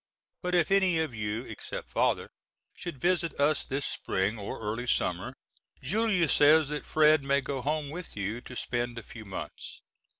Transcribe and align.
But 0.41 0.55
if 0.55 0.71
any 0.71 0.97
of 0.97 1.13
you, 1.13 1.45
except 1.45 1.87
Father, 1.91 2.31
should 2.73 2.99
visit 2.99 3.39
us 3.39 3.63
this 3.63 3.85
spring, 3.85 4.39
or 4.39 4.59
early 4.59 4.87
summer, 4.87 5.35
Julia 5.83 6.27
says 6.27 6.69
that 6.69 6.87
Fred. 6.87 7.21
may 7.23 7.39
go 7.39 7.61
home 7.61 7.91
with 7.91 8.17
you 8.17 8.41
to 8.41 8.55
spend 8.55 8.97
a 8.97 9.03
few 9.03 9.25
months. 9.25 9.81